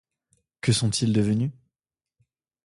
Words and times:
Que 0.61 0.73
sont-ils 0.73 1.13
devenus? 1.13 1.51